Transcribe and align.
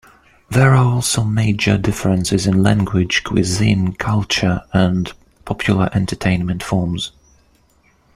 There 0.49 0.71
are 0.73 0.83
also 0.95 1.23
major 1.23 1.77
differences 1.77 2.47
in 2.47 2.63
language, 2.63 3.23
cuisine, 3.23 3.93
culture, 3.93 4.63
and 4.73 5.13
popular 5.45 5.89
entertainment 5.93 6.63
forms. 6.63 7.11